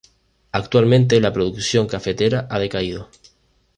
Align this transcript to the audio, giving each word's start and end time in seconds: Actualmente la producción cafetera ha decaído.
Actualmente 0.51 1.21
la 1.21 1.31
producción 1.31 1.85
cafetera 1.85 2.47
ha 2.49 2.57
decaído. 2.57 3.09